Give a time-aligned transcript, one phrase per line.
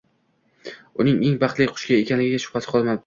[1.03, 2.99] Uning eng baxtli qush ekanligiga shubhasi qolmabdi